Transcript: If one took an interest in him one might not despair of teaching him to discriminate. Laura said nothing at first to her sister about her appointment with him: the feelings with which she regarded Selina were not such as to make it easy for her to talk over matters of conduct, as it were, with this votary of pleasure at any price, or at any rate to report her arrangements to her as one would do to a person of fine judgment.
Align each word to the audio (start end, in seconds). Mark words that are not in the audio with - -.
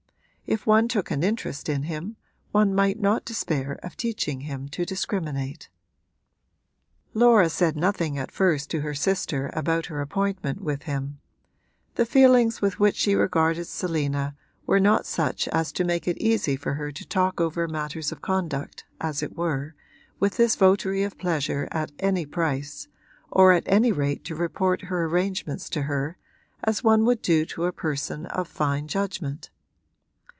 If 0.47 0.67
one 0.67 0.89
took 0.89 1.11
an 1.11 1.23
interest 1.23 1.69
in 1.69 1.83
him 1.83 2.17
one 2.51 2.75
might 2.75 2.99
not 2.99 3.23
despair 3.23 3.79
of 3.81 3.95
teaching 3.95 4.41
him 4.41 4.67
to 4.69 4.83
discriminate. 4.83 5.69
Laura 7.13 7.47
said 7.49 7.77
nothing 7.77 8.17
at 8.17 8.33
first 8.33 8.69
to 8.71 8.81
her 8.81 8.93
sister 8.93 9.49
about 9.53 9.85
her 9.85 10.01
appointment 10.01 10.59
with 10.59 10.83
him: 10.83 11.21
the 11.95 12.05
feelings 12.05 12.61
with 12.61 12.81
which 12.81 12.97
she 12.97 13.15
regarded 13.15 13.63
Selina 13.63 14.35
were 14.65 14.81
not 14.81 15.05
such 15.05 15.47
as 15.49 15.71
to 15.71 15.85
make 15.85 16.05
it 16.05 16.17
easy 16.17 16.57
for 16.57 16.73
her 16.73 16.91
to 16.91 17.07
talk 17.07 17.39
over 17.39 17.65
matters 17.65 18.11
of 18.11 18.21
conduct, 18.21 18.83
as 18.99 19.23
it 19.23 19.37
were, 19.37 19.73
with 20.19 20.35
this 20.35 20.57
votary 20.57 21.03
of 21.03 21.17
pleasure 21.17 21.65
at 21.71 21.93
any 21.97 22.25
price, 22.25 22.89
or 23.31 23.53
at 23.53 23.63
any 23.67 23.93
rate 23.93 24.25
to 24.25 24.35
report 24.35 24.81
her 24.81 25.05
arrangements 25.05 25.69
to 25.69 25.83
her 25.83 26.17
as 26.65 26.83
one 26.83 27.05
would 27.05 27.21
do 27.21 27.45
to 27.45 27.63
a 27.63 27.71
person 27.71 28.25
of 28.25 28.49
fine 28.49 28.85
judgment. 28.85 29.49